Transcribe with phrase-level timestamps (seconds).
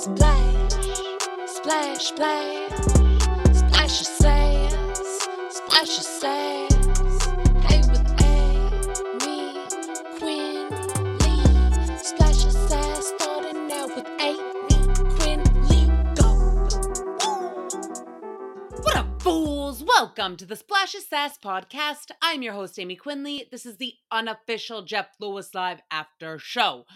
[0.00, 0.72] Splash,
[1.44, 2.72] splash, splash,
[3.52, 7.26] splash your sass, splash your sass.
[7.66, 9.58] Hey with Amy,
[10.18, 10.70] Quinn,
[11.18, 13.12] Lee, splash your sass.
[13.18, 14.40] Starting out with Amy,
[15.18, 16.30] Quinn, Lee, go.
[18.80, 19.84] What up, fools?
[19.84, 22.10] Welcome to the Splash of Sass podcast.
[22.22, 23.50] I'm your host, Aymee Quinnley.
[23.50, 26.86] This is the unofficial Jeff Lewis Live after show.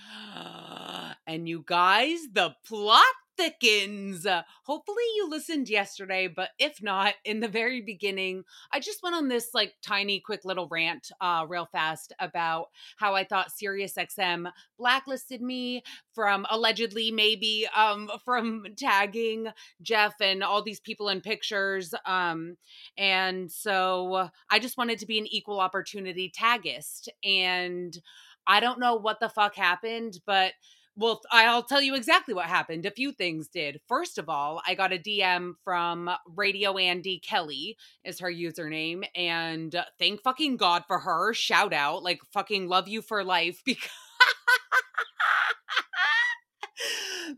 [1.26, 3.04] And you guys, the plot
[3.36, 4.26] thickens.
[4.64, 9.28] Hopefully, you listened yesterday, but if not, in the very beginning, I just went on
[9.28, 15.40] this like tiny, quick little rant, uh, real fast about how I thought SiriusXM blacklisted
[15.42, 15.82] me
[16.12, 19.48] from allegedly, maybe, um, from tagging
[19.82, 21.94] Jeff and all these people in pictures.
[22.06, 22.56] Um,
[22.96, 27.98] and so I just wanted to be an equal opportunity tagist And
[28.46, 30.52] I don't know what the fuck happened, but
[30.96, 32.86] well, I'll tell you exactly what happened.
[32.86, 33.80] A few things did.
[33.88, 39.04] First of all, I got a DM from Radio Andy Kelly, is her username.
[39.16, 41.34] And uh, thank fucking God for her.
[41.34, 42.04] Shout out.
[42.04, 43.90] Like, fucking love you for life because.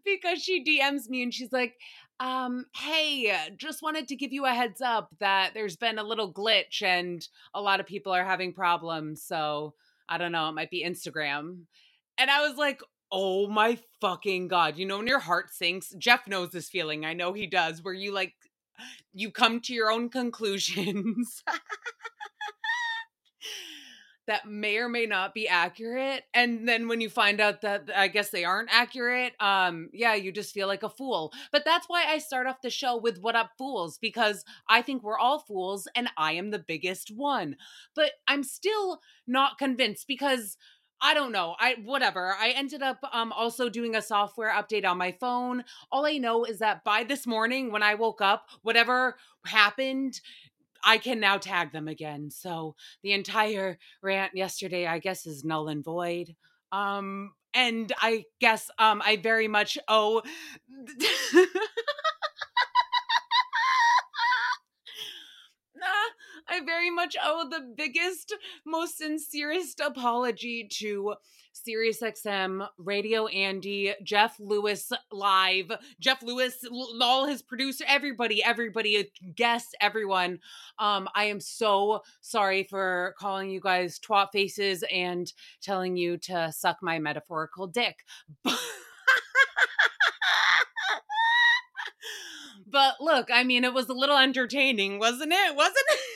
[0.04, 1.74] because she DMs me and she's like,
[2.20, 6.04] um, hey, uh, just wanted to give you a heads up that there's been a
[6.04, 9.22] little glitch and a lot of people are having problems.
[9.22, 9.74] So
[10.08, 11.64] I don't know, it might be Instagram.
[12.18, 14.76] And I was like, oh my fucking God.
[14.76, 17.04] You know, when your heart sinks, Jeff knows this feeling.
[17.04, 18.34] I know he does, where you like,
[19.12, 21.42] you come to your own conclusions.
[24.26, 28.08] that may or may not be accurate and then when you find out that i
[28.08, 32.04] guess they aren't accurate um yeah you just feel like a fool but that's why
[32.08, 35.88] i start off the show with what up fools because i think we're all fools
[35.94, 37.56] and i am the biggest one
[37.94, 40.56] but i'm still not convinced because
[41.00, 41.54] I don't know.
[41.58, 42.34] I whatever.
[42.38, 45.64] I ended up um also doing a software update on my phone.
[45.92, 50.20] All I know is that by this morning when I woke up, whatever happened
[50.84, 52.30] I can now tag them again.
[52.30, 56.36] So the entire rant yesterday, I guess, is null and void.
[56.72, 60.22] Um, and I guess um I very much owe
[66.48, 68.34] I very much owe the biggest,
[68.64, 71.14] most sincerest apology to
[71.66, 76.64] SiriusXM, Radio Andy, Jeff Lewis Live, Jeff Lewis,
[77.00, 80.38] all his producer, everybody, everybody, guests, everyone.
[80.78, 85.32] Um, I am so sorry for calling you guys twat faces and
[85.62, 88.04] telling you to suck my metaphorical dick.
[92.68, 95.56] But look, I mean, it was a little entertaining, wasn't it?
[95.56, 96.15] Wasn't it?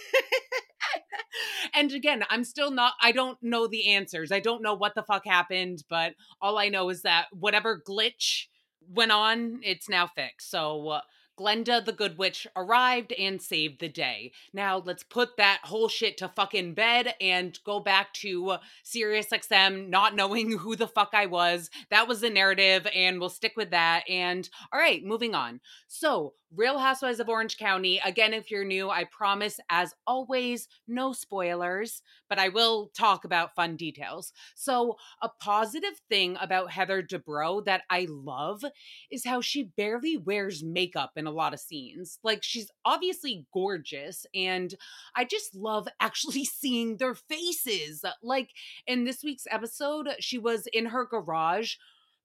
[1.80, 4.30] And again, I'm still not, I don't know the answers.
[4.30, 8.48] I don't know what the fuck happened, but all I know is that whatever glitch
[8.86, 10.50] went on, it's now fixed.
[10.50, 11.00] So, uh,
[11.38, 14.32] Glenda the Good Witch arrived and saved the day.
[14.52, 20.14] Now let's put that whole shit to fucking bed and go back to SiriusXM not
[20.14, 21.70] knowing who the fuck I was.
[21.88, 24.02] That was the narrative, and we'll stick with that.
[24.06, 25.60] And all right, moving on.
[25.88, 28.00] So, Real Housewives of Orange County.
[28.04, 33.54] Again, if you're new, I promise, as always, no spoilers, but I will talk about
[33.54, 34.32] fun details.
[34.56, 38.64] So, a positive thing about Heather Dubrow that I love
[39.12, 42.18] is how she barely wears makeup in a lot of scenes.
[42.24, 44.74] Like, she's obviously gorgeous, and
[45.14, 48.04] I just love actually seeing their faces.
[48.24, 48.50] Like,
[48.88, 51.74] in this week's episode, she was in her garage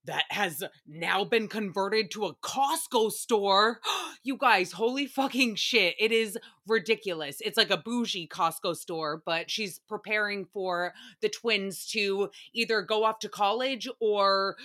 [0.06, 3.80] that has now been converted to a Costco store.
[4.24, 5.96] you guys, holy fucking shit.
[6.00, 7.42] It is ridiculous.
[7.42, 13.04] It's like a bougie Costco store, but she's preparing for the twins to either go
[13.04, 14.56] off to college or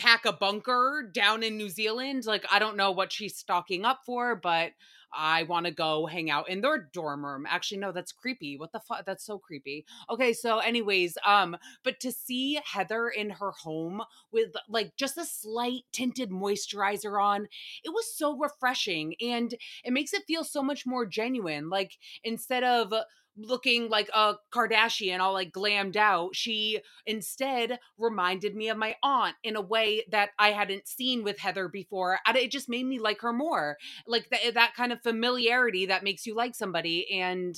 [0.00, 2.24] pack a bunker down in New Zealand.
[2.24, 4.72] Like, I don't know what she's stocking up for, but
[5.12, 7.44] I want to go hang out in their dorm room.
[7.46, 8.56] Actually, no, that's creepy.
[8.56, 9.04] What the fuck?
[9.04, 9.84] That's so creepy.
[10.08, 14.02] Okay, so anyways, um, but to see Heather in her home
[14.32, 17.48] with like just a slight tinted moisturizer on,
[17.84, 19.54] it was so refreshing and
[19.84, 21.68] it makes it feel so much more genuine.
[21.68, 22.94] Like instead of
[23.36, 26.34] looking like a Kardashian, all like glammed out.
[26.36, 31.38] She instead reminded me of my aunt in a way that I hadn't seen with
[31.38, 32.18] Heather before.
[32.26, 33.76] And it just made me like her more.
[34.06, 37.10] Like that, eh, that kind of familiarity that makes you like somebody.
[37.20, 37.56] And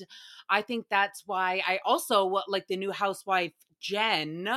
[0.48, 4.48] I think that's why I also like the new housewife, Jen.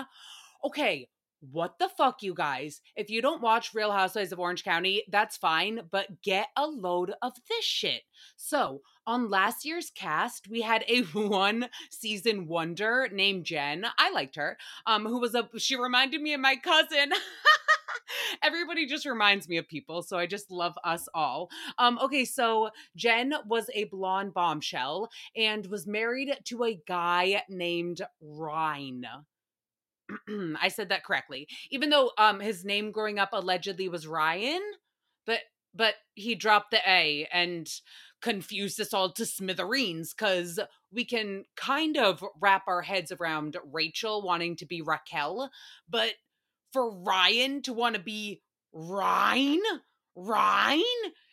[0.64, 1.08] Okay,
[1.52, 2.82] what the fuck, you guys?
[2.96, 7.14] If you don't watch Real Housewives of Orange County, that's fine, but get a load
[7.22, 8.04] of this shit.
[8.36, 13.86] So, on last year's cast, we had a one season wonder named Jen.
[13.98, 14.58] I liked her.
[14.86, 17.12] Um, who was a she reminded me of my cousin.
[18.44, 21.50] Everybody just reminds me of people, so I just love us all.
[21.78, 28.02] Um, okay, so Jen was a blonde bombshell and was married to a guy named
[28.22, 29.06] Ryan.
[30.62, 31.48] I said that correctly.
[31.72, 34.62] Even though um his name growing up allegedly was Ryan,
[35.26, 35.40] but
[35.74, 37.70] but he dropped the A and
[38.22, 40.60] confused us all to smithereens because
[40.92, 45.52] we can kind of wrap our heads around Rachel wanting to be Raquel,
[45.90, 46.14] but
[46.72, 48.42] for Ryan to want to be
[48.74, 49.62] Ryan,
[50.16, 50.82] Ryan,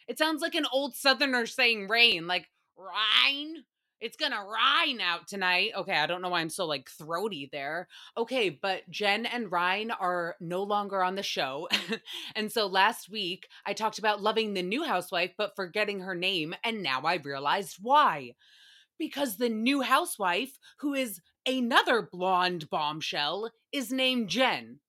[0.07, 3.65] it sounds like an old Southerner saying rain, like Ryan.
[4.03, 5.71] It's gonna rain out tonight.
[5.77, 7.87] Okay, I don't know why I'm so like throaty there.
[8.17, 11.69] Okay, but Jen and Ryan are no longer on the show.
[12.35, 16.53] and so last week I talked about loving the new housewife but forgetting her name,
[16.65, 18.33] and now I realized why.
[18.99, 24.81] Because the new housewife, who is another blonde bombshell, is named Jen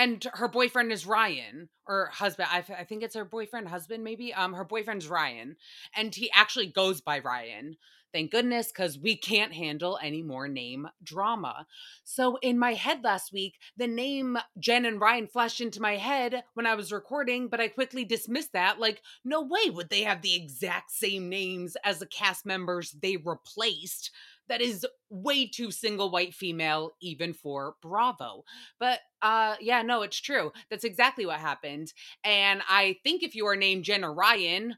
[0.00, 2.48] and her boyfriend is Ryan or husband.
[2.50, 4.32] I, I think it's her boyfriend, husband, maybe.
[4.32, 5.56] Um, her boyfriend's Ryan,
[5.94, 7.76] and he actually goes by Ryan.
[8.12, 11.66] Thank goodness, because we can't handle any more name drama.
[12.02, 16.44] So, in my head last week, the name Jen and Ryan flashed into my head
[16.54, 18.80] when I was recording, but I quickly dismissed that.
[18.80, 23.18] Like, no way would they have the exact same names as the cast members they
[23.18, 24.10] replaced
[24.50, 28.44] that is way too single white female even for bravo.
[28.78, 30.52] But uh yeah no it's true.
[30.70, 31.92] That's exactly what happened.
[32.24, 34.76] And i think if you are named jenna ryan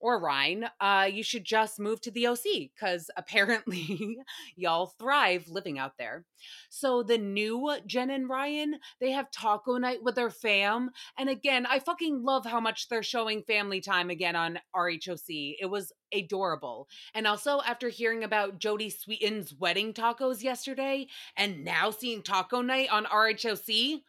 [0.00, 4.18] or Ryan, uh, you should just move to the OC because apparently
[4.56, 6.24] y'all thrive living out there.
[6.68, 10.90] So the new Jen and Ryan, they have taco night with their fam.
[11.18, 15.56] And again, I fucking love how much they're showing family time again on RHOC.
[15.60, 16.88] It was adorable.
[17.14, 21.06] And also, after hearing about Jodie Sweetin's wedding tacos yesterday
[21.36, 24.02] and now seeing taco night on RHOC,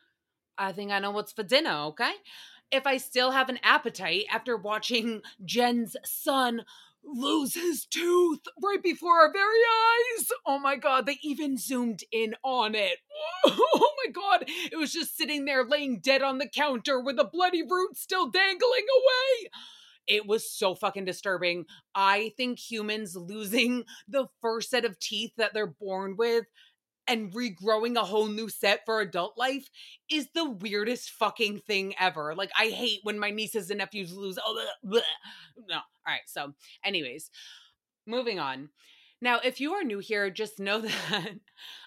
[0.58, 2.14] I think I know what's for dinner, okay?
[2.71, 6.65] If I still have an appetite after watching Jen's son
[7.07, 10.27] lose his tooth right before our very eyes.
[10.45, 12.97] Oh my god, they even zoomed in on it.
[13.77, 17.23] Oh my god, it was just sitting there laying dead on the counter with a
[17.23, 19.50] bloody root still dangling away.
[20.07, 21.65] It was so fucking disturbing.
[21.95, 26.45] I think humans losing the first set of teeth that they're born with
[27.07, 29.69] and regrowing a whole new set for adult life
[30.10, 32.36] is the weirdest fucking thing ever.
[32.36, 34.40] Like I hate when my nieces and nephews lose.
[34.44, 35.02] Oh, bleh,
[35.69, 35.75] no.
[35.75, 36.22] All right.
[36.28, 36.54] So,
[36.84, 37.30] anyways,
[38.06, 38.69] moving on.
[39.22, 41.40] Now, if you are new here, just know that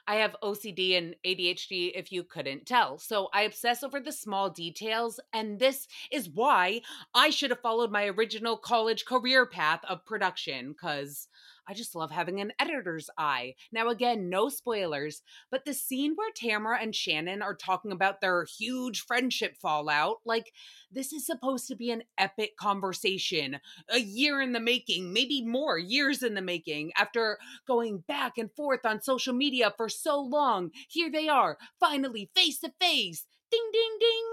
[0.06, 2.99] I have OCD and ADHD if you couldn't tell.
[2.99, 6.81] So I obsess over the small details, and this is why
[7.14, 11.29] I should have followed my original college career path of production because
[11.69, 13.55] I just love having an editor's eye.
[13.70, 18.47] Now, again, no spoilers, but the scene where Tamra and Shannon are talking about their
[18.59, 20.53] huge friendship fallout, like,
[20.91, 23.61] this is supposed to be an epic conversation,
[23.91, 26.93] a year in the making, maybe more years in the making.
[26.97, 32.31] After going back and forth on social media for so long, here they are, finally
[32.35, 33.26] face to face.
[33.50, 34.25] Ding, ding, ding.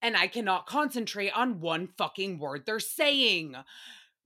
[0.00, 3.54] And I cannot concentrate on one fucking word they're saying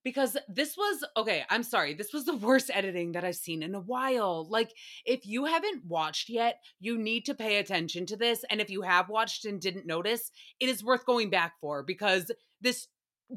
[0.06, 3.74] because this was okay i'm sorry this was the worst editing that i've seen in
[3.74, 4.72] a while like
[5.04, 8.82] if you haven't watched yet you need to pay attention to this and if you
[8.82, 10.30] have watched and didn't notice
[10.60, 12.30] it is worth going back for because
[12.60, 12.86] this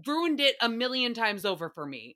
[0.05, 2.15] ruined it a million times over for me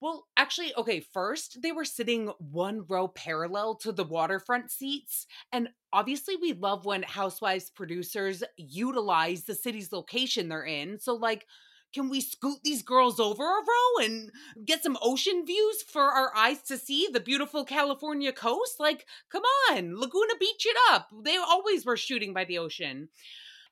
[0.00, 5.28] well, actually, okay, first they were sitting one row parallel to the waterfront seats.
[5.52, 10.98] And obviously, we love when Housewives producers utilize the city's location they're in.
[10.98, 11.46] So, like,
[11.92, 14.30] can we scoot these girls over a row and
[14.64, 18.80] get some ocean views for our eyes to see the beautiful California coast?
[18.80, 21.10] Like, come on, Laguna Beach it up.
[21.24, 23.08] They always were shooting by the ocean.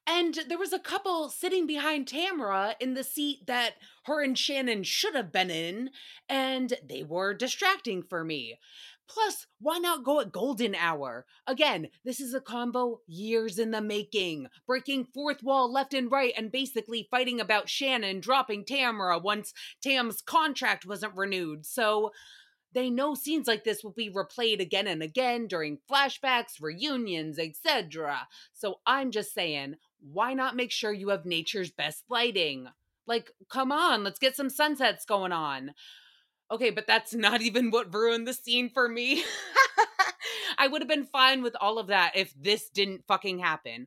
[0.07, 3.75] And there was a couple sitting behind Tamra in the seat that
[4.05, 5.91] her and Shannon should have been in,
[6.29, 8.59] and they were distracting for me.
[9.13, 11.27] Plus, why not go at golden hour?
[11.47, 16.33] Again, this is a combo years in the making, breaking fourth wall left and right
[16.37, 19.53] and basically fighting about Shannon dropping Tamra once
[19.83, 21.67] Tam's contract wasn't renewed.
[21.67, 22.13] So,
[22.73, 28.29] they know scenes like this will be replayed again and again during flashbacks, reunions, etc.
[28.53, 32.69] So I'm just saying, why not make sure you have nature's best lighting?
[33.07, 35.75] Like, come on, let's get some sunsets going on.
[36.51, 39.25] Okay, but that's not even what ruined the scene for me.
[40.59, 43.87] I would have been fine with all of that if this didn't fucking happen.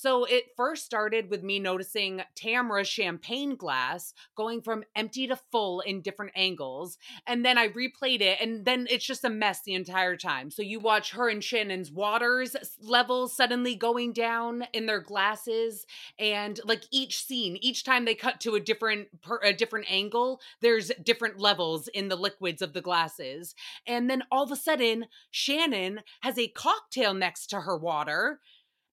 [0.00, 5.80] So it first started with me noticing Tamra's champagne glass going from empty to full
[5.80, 6.98] in different angles.
[7.26, 10.52] And then I replayed it, and then it's just a mess the entire time.
[10.52, 15.84] So you watch her and Shannon's waters levels suddenly going down in their glasses.
[16.16, 20.40] And like each scene, each time they cut to a different per, a different angle,
[20.60, 23.56] there's different levels in the liquids of the glasses.
[23.84, 28.38] And then all of a sudden, Shannon has a cocktail next to her water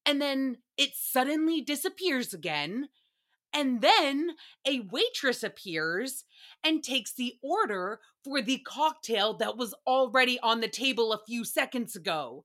[0.05, 2.89] and then it suddenly disappears again.
[3.53, 4.31] And then
[4.67, 6.25] a waitress appears
[6.63, 11.45] and takes the order for the cocktail that was already on the table a few
[11.45, 12.43] seconds ago.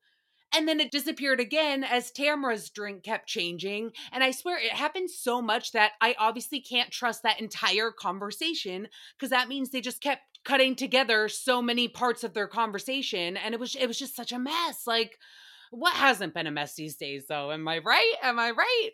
[0.52, 3.93] And then it disappeared again as Tamra's drink kept changing.
[4.12, 8.88] And I swear it happened so much that I obviously can't trust that entire conversation
[9.17, 13.52] because that means they just kept cutting together so many parts of their conversation and
[13.52, 14.87] it was it was just such a mess.
[14.87, 15.19] Like
[15.71, 17.53] what hasn't been a mess these days, though?
[17.53, 18.15] Am I right?
[18.23, 18.91] Am I right?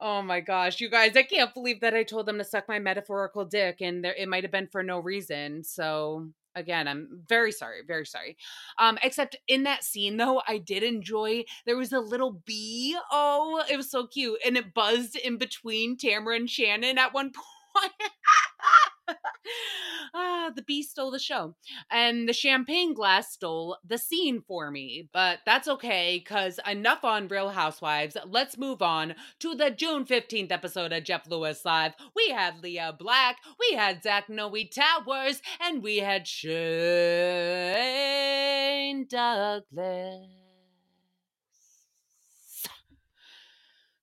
[0.00, 2.78] Oh my gosh, you guys, I can't believe that I told them to suck my
[2.78, 5.62] metaphorical dick and there, it might have been for no reason.
[5.64, 8.36] So, again i'm very sorry very sorry
[8.78, 13.62] um except in that scene though i did enjoy there was a little bee oh
[13.70, 17.30] it was so cute and it buzzed in between tamra and shannon at one
[17.76, 17.92] point
[20.14, 21.54] ah, the bee stole the show.
[21.90, 25.08] And the champagne glass stole the scene for me.
[25.12, 28.16] But that's okay, because enough on Real Housewives.
[28.26, 31.94] Let's move on to the June 15th episode of Jeff Lewis Live.
[32.14, 36.56] We had Lea Black, we had Zach Noe Towers, and we had Shane
[39.08, 40.47] Douglas.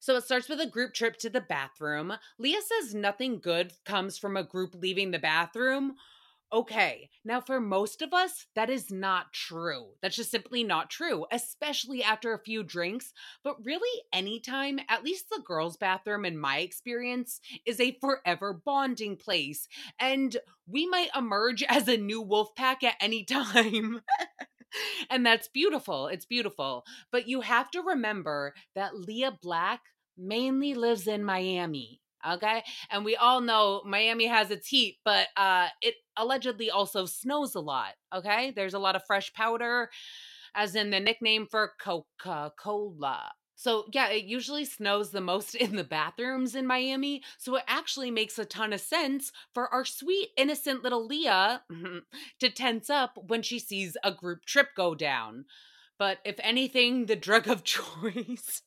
[0.06, 2.14] So it starts with a group trip to the bathroom.
[2.38, 5.96] Lea says nothing good comes from a group leaving the bathroom.
[6.54, 9.88] Okay, now for most of us, that is not true.
[10.04, 13.14] That's just simply not true, especially after a few drinks.
[13.44, 19.18] But really, anytime, at least the girls' bathroom, in my experience, is a forever bonding
[19.18, 19.68] place.
[20.00, 24.02] And we might emerge as a new wolf pack at any time.
[25.10, 26.06] and that's beautiful.
[26.10, 26.86] It's beautiful.
[27.12, 29.82] But you have to remember that Lea Black
[30.18, 32.02] mainly lives in Miami.
[32.28, 32.64] Okay.
[32.90, 37.60] And we all know Miami has its heat, but uh, it allegedly also snows a
[37.60, 37.94] lot.
[38.14, 38.52] Okay.
[38.56, 39.90] There's a lot of fresh powder,
[40.56, 43.32] as in the nickname for Coca Cola.
[43.58, 47.24] So, yeah, it usually snows the most in the bathrooms in Miami.
[47.38, 51.60] So, it actually makes a ton of sense for our sweet, innocent little Lea
[52.40, 55.46] to tense up when she sees a group trip go down.
[55.98, 58.62] But if anything, the drug of choice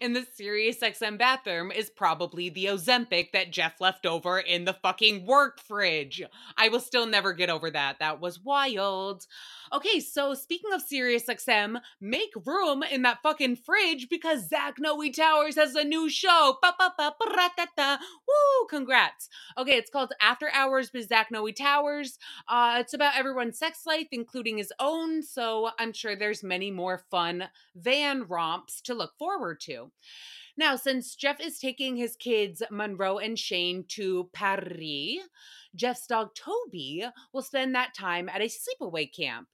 [0.00, 4.74] in the Sirius XM bathroom is probably the Ozempic that Jeff left over in the
[4.74, 6.22] fucking work fridge.
[6.56, 7.98] I will still never get over that.
[7.98, 9.26] That was wild.
[9.72, 15.10] Okay, so speaking of Sirius XM, make room in that fucking fridge because Zach Noe
[15.10, 16.56] Towers has a new show.
[16.62, 19.28] Woo, congrats.
[19.58, 22.18] Okay, it's called After Hours with Zach Noe Towers.
[22.48, 27.02] Uh, it's about everyone's sex life, including his own, so I'm sure there's many more
[27.10, 29.90] fun van romps to look forward to.
[30.58, 35.18] Now, since Jeff is taking his kids, Monroe and Shane, to Paris,
[35.74, 39.48] Jeff's dog Toby will spend that time at a sleepaway camp.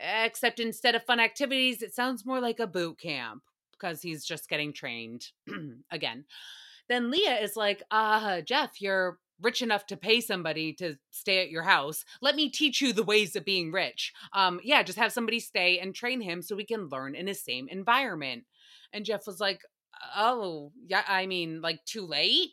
[0.00, 3.42] Except instead of fun activities, it sounds more like a boot camp
[3.72, 5.26] because he's just getting trained
[5.90, 6.24] again.
[6.88, 11.50] Then Lea is like, uh, Jeff, you're rich enough to pay somebody to stay at
[11.50, 12.04] your house.
[12.20, 14.12] Let me teach you the ways of being rich.
[14.32, 17.34] Um, yeah, just have somebody stay and train him so we can learn in the
[17.34, 18.44] same environment.
[18.92, 19.62] And Jeff was like,
[20.16, 22.50] oh, yeah, I mean, like too late.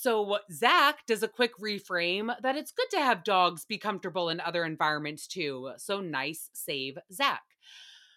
[0.00, 4.38] So Zach does a quick reframe that it's good to have dogs be comfortable in
[4.40, 5.72] other environments too.
[5.76, 7.42] So nice save, Zach.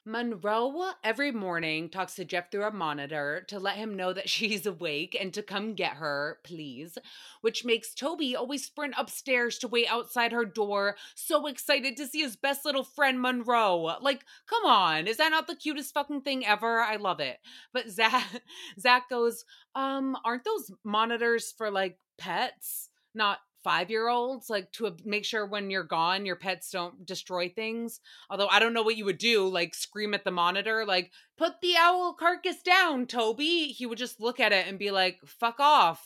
[0.04, 4.66] Monroe every morning talks to Jeff through a monitor to let him know that she's
[4.66, 6.98] awake and to come get her, please.
[7.42, 12.22] Which makes Toby always sprint upstairs to wait outside her door, so excited to see
[12.22, 13.98] his best little friend Monroe.
[14.02, 16.80] Like, come on, is that not the cutest fucking thing ever?
[16.80, 17.38] I love it.
[17.74, 18.42] But Zach
[18.80, 22.90] Zach goes, um, aren't those monitors for like pets?
[23.14, 27.50] Not five year olds, like to make sure when you're gone, your pets don't destroy
[27.50, 28.00] things.
[28.30, 31.62] Although I don't know what you would do, like scream at the monitor, like, put
[31.62, 33.68] the owl carcass down, Toby.
[33.68, 36.06] He would just look at it and be like, fuck off,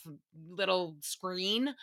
[0.50, 1.76] little screen.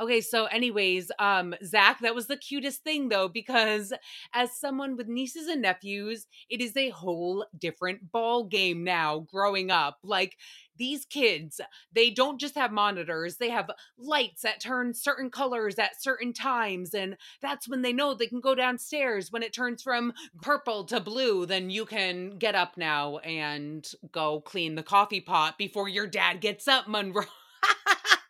[0.00, 3.92] Okay, so anyways, um, Zach, that was the cutest thing though, because
[4.32, 9.70] as someone with nieces and nephews, it is a whole different ball game now growing
[9.70, 9.98] up.
[10.02, 10.36] Like
[10.76, 11.60] these kids,
[11.92, 16.94] they don't just have monitors, they have lights that turn certain colors at certain times.
[16.94, 19.30] And that's when they know they can go downstairs.
[19.30, 24.40] When it turns from purple to blue, then you can get up now and go
[24.40, 27.24] clean the coffee pot before your dad gets up, Monroe.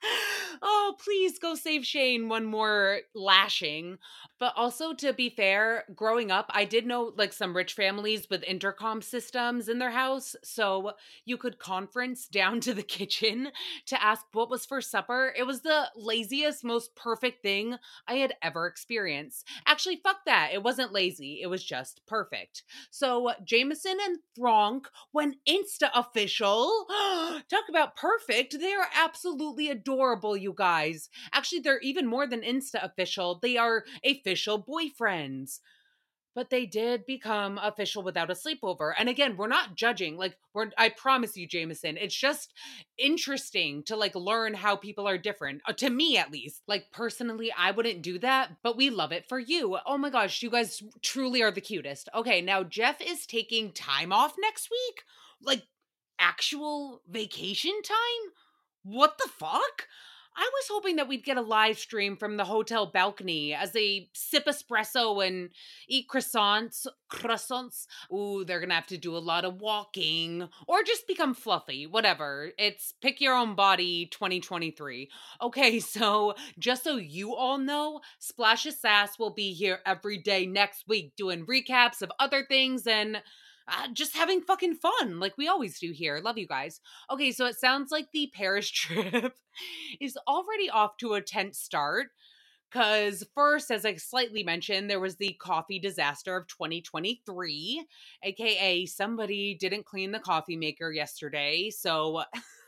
[0.63, 3.99] oh, please go save Shane one more lashing.
[4.39, 8.43] But also, to be fair, growing up, I did know like some rich families with
[8.45, 10.35] intercom systems in their house.
[10.43, 10.93] So
[11.25, 13.51] you could conference down to the kitchen
[13.87, 15.33] to ask what was for supper.
[15.37, 17.77] It was the laziest, most perfect thing
[18.07, 19.47] I had ever experienced.
[19.67, 20.51] Actually, fuck that.
[20.53, 22.65] It wasn't lazy, it was just perfect.
[22.91, 26.87] So Jamison and Fronk went Insta official.
[27.49, 28.59] Talk about perfect.
[28.59, 31.09] They are absolutely adorable, you guys.
[31.33, 33.39] Actually, they're even more than Insta official.
[33.41, 35.61] They are official boyfriends.
[36.35, 38.95] But they did become official without a sleepover.
[38.97, 40.17] And again, we're not judging.
[40.17, 42.55] Like, we're I promise you, Jamison, it's just
[42.97, 45.61] interesting to like learn how people are different.
[45.69, 46.63] Uh, to me at least.
[46.67, 49.77] Like personally, I wouldn't do that, but we love it for you.
[49.85, 52.09] Oh my gosh, you guys truly are the cutest.
[52.15, 55.03] Okay, now Jeff is taking time off next week.
[55.43, 55.65] Like
[56.23, 58.33] actual vacation time?
[58.85, 59.89] What the fuck?
[60.37, 64.09] I was hoping that we'd get a live stream from the hotel balcony as they
[64.15, 65.51] sip espresso and
[65.89, 66.87] eat croissants.
[67.11, 67.87] Croissants.
[68.13, 71.87] Ooh, they're gonna have to do a lot of walking or just become fluffy.
[71.87, 72.53] Whatever.
[72.59, 75.11] It's pick your own body 2023.
[75.43, 80.47] Okay, so just so you all know, Splash of Sass will be here every day
[80.47, 83.23] next week doing recaps of other things and
[83.69, 86.21] uh, just having fucking fun like we always do here.
[86.23, 86.81] Love you guys.
[87.11, 89.35] Okay, so it sounds like the Paris trip
[90.01, 92.09] is already off to a tense start.
[92.71, 97.85] Because first, as I slightly mentioned, there was the coffee disaster of 2023,
[98.23, 101.69] aka somebody didn't clean the coffee maker yesterday.
[101.69, 102.23] So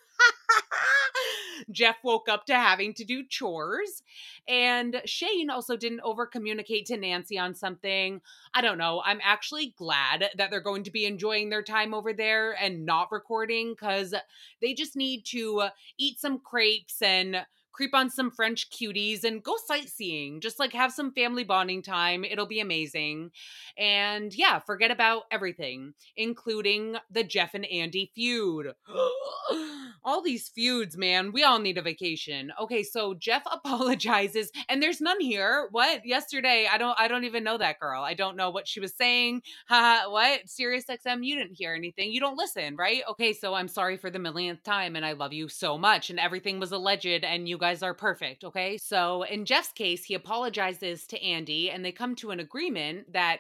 [1.70, 4.02] Jeff woke up to having to do chores.
[4.48, 8.20] And Shane also didn't over communicate to Nancy on something.
[8.52, 9.02] I don't know.
[9.04, 13.12] I'm actually glad that they're going to be enjoying their time over there and not
[13.12, 14.14] recording because
[14.60, 17.44] they just need to uh, eat some crepes and
[17.74, 20.40] creep on some French cuties and go sightseeing.
[20.40, 22.24] Just like have some family bonding time.
[22.24, 23.32] It'll be amazing.
[23.76, 28.74] And yeah, forget about everything, including the Jeff and Andy feud.
[30.04, 31.32] all these feuds, man.
[31.32, 32.52] We all need a vacation.
[32.60, 35.68] Okay, so Jeff apologizes and there's none here.
[35.70, 36.04] What?
[36.04, 38.02] Yesterday, I don't I don't even know that girl.
[38.02, 39.42] I don't know what she was saying.
[39.68, 40.48] Ha, what?
[40.48, 42.12] Sirius XM, you didn't hear anything.
[42.12, 43.02] You don't listen, right?
[43.10, 46.20] Okay, so I'm sorry for the millionth time and I love you so much and
[46.20, 48.76] everything was alleged and you guys are perfect, okay?
[48.76, 53.38] So in Jeff's case, he apologizes to Andy and they come to an agreement that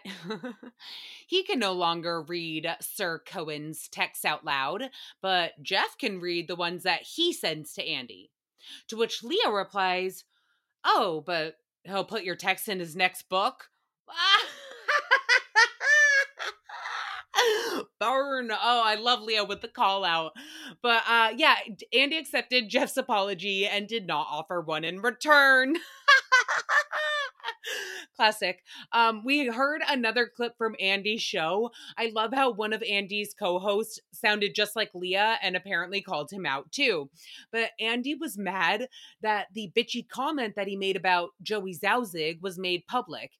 [1.26, 4.84] he can no longer read Sir Cohen's texts out loud,
[5.20, 8.30] but Jeff can read the ones that he sends to Andy.
[8.88, 10.24] To which Lea replies,
[10.86, 13.68] Oh, but he'll put your text in his next book?
[18.00, 18.50] Burn.
[18.50, 20.32] Oh, I love Lea with the call out.
[20.82, 21.56] But uh yeah,
[21.92, 25.76] Andy accepted Jeff's apology and did not offer one in return.
[28.16, 28.62] Classic.
[28.92, 31.70] Um, we heard another clip from Andy's show.
[31.98, 36.30] I love how one of Andy's co hosts sounded just like Lea and apparently called
[36.30, 37.10] him out too.
[37.50, 38.88] But Andy was mad
[39.22, 43.32] that the bitchy comment that he made about Joey Zauzig was made public.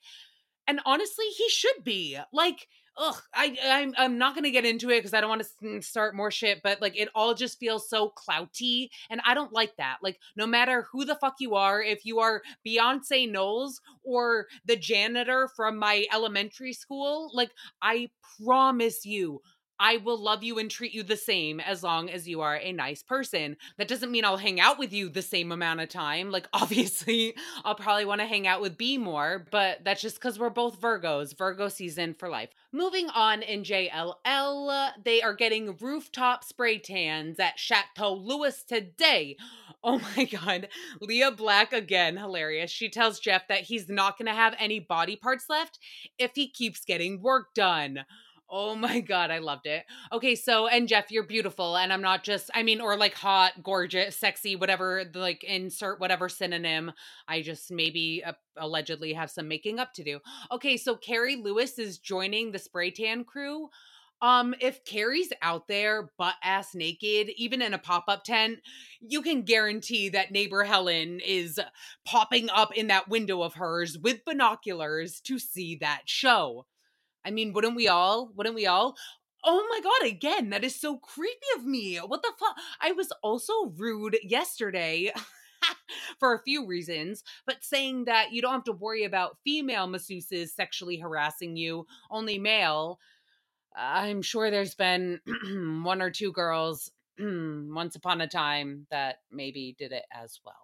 [0.67, 2.19] And honestly, he should be.
[2.33, 5.83] Like, ugh, I I'm I'm not gonna get into it because I don't want to
[5.83, 6.61] start more shit.
[6.63, 9.99] But like, it all just feels so clouty, and I don't like that.
[10.03, 14.77] Like, no matter who the fuck you are, if you are Beyonce Knowles or the
[14.77, 17.51] janitor from my elementary school, like,
[17.83, 18.11] I
[18.43, 19.41] promise you,
[19.79, 22.73] I will love you and treat you the same as long as you are a
[22.73, 23.57] nice person.
[23.77, 26.31] That doesn't mean I'll hang out with you the same amount of time.
[26.31, 27.35] Like, obviously,
[27.65, 30.81] I'll probably want to hang out with B more, but that's just because we're both
[30.81, 32.51] Virgos, Virgo season for life.
[32.73, 39.37] Moving on in JLL, they are getting rooftop spray tans at Chateau Louis today.
[39.87, 40.69] Oh my God.
[41.03, 42.71] Lea Black again, hilarious.
[42.71, 45.79] She tells Jeff that he's not going to have any body parts left
[46.19, 48.07] if he keeps getting work done.
[48.51, 49.85] Oh my god, I loved it.
[50.13, 53.63] Okay, so and Jeff, you're beautiful, and I'm not just I mean, or like hot,
[53.63, 55.05] gorgeous, sexy, whatever.
[55.15, 56.93] Like insert whatever synonym.
[57.27, 60.21] I just maybe uh, allegedly have some making up to do.
[60.53, 63.69] Okay, so Carrie Lewis is joining the spray tan crew.
[64.23, 68.61] Um, if Carrie's out there butt ass naked, even in a pop up tent,
[69.01, 71.61] you can guarantee that neighbor Helen is
[72.07, 76.67] popping up in that window of hers with binoculars to see that show.
[77.25, 78.31] I mean, wouldn't we all?
[78.37, 78.97] Wouldn't we all?
[79.45, 81.97] Oh my god, again, that is so creepy of me.
[81.97, 82.57] What the fuck?
[82.81, 85.13] I was also rude yesterday.
[86.19, 90.49] for a few reasons, but saying that you don't have to worry about female masseuses
[90.49, 92.99] sexually harassing you, only male.
[93.75, 95.21] I'm sure there's been
[95.83, 100.64] one or two girls once upon a time that maybe did it as well.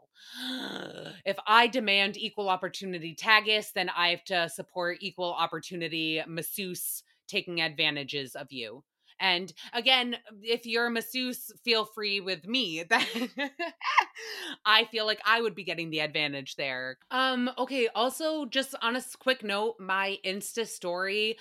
[1.25, 7.61] If I demand equal opportunity tagus, then I have to support equal opportunity masseuse taking
[7.61, 8.83] advantages of you.
[9.21, 12.85] And again, if you're a masseuse, feel free with me.
[14.65, 16.97] I feel like I would be getting the advantage there.
[17.11, 21.37] Um, okay, also just on a quick note, my Insta story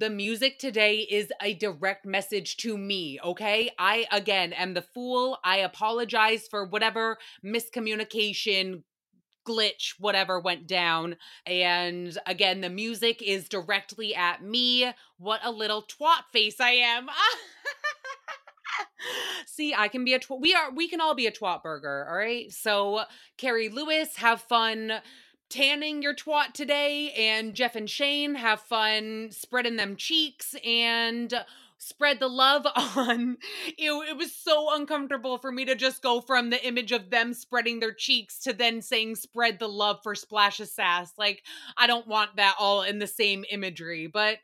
[0.00, 3.70] the music today is a direct message to me, okay?
[3.78, 5.36] I, again, am the fool.
[5.44, 8.82] I apologize for whatever miscommunication,
[9.46, 11.16] glitch, whatever went down.
[11.44, 14.90] And again, the music is directly at me.
[15.18, 17.08] What a little twat face I am.
[19.46, 20.40] See, I can be a twat.
[20.40, 22.50] We are we can all be a twat burger, all right?
[22.50, 23.02] So,
[23.36, 25.02] Carrie Lewis, have fun
[25.50, 31.34] tanning your twat today and Jeff and Shane have fun spreading them cheeks and
[31.76, 33.36] spread the love on.
[33.76, 37.80] It, was so uncomfortable for me to just go from the image of them spreading
[37.80, 41.12] their cheeks to then saying spread the love for Splash Sass.
[41.18, 41.42] Like,
[41.76, 44.38] I don't want that all in the same imagery, but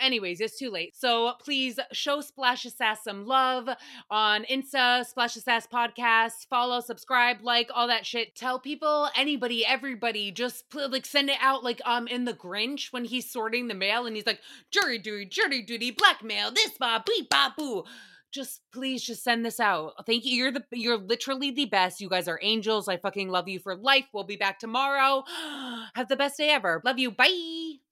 [0.00, 0.96] Anyways, it's too late.
[0.96, 3.68] So please show Splash Sass some love
[4.10, 6.46] on Insta, Splash Sass podcast.
[6.48, 8.34] Follow, subscribe, like all that shit.
[8.34, 13.04] Tell people, anybody, everybody, just like send it out like um in the Grinch when
[13.04, 17.28] he's sorting the mail and he's like jury duty, jury duty, blackmail, this ba beep
[17.30, 17.84] ba boo
[18.32, 20.06] just please just send this out.
[20.06, 20.36] Thank you.
[20.36, 22.00] You're the you're literally the best.
[22.00, 22.88] You guys are angels.
[22.88, 24.06] I fucking love you for life.
[24.12, 25.24] We'll be back tomorrow.
[25.94, 26.80] Have the best day ever.
[26.84, 27.10] Love you.
[27.10, 27.89] Bye.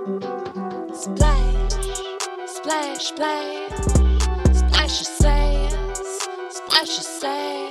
[0.00, 1.72] Splash,
[2.46, 3.68] splash, splash,
[4.54, 7.69] splash your sass, splash your.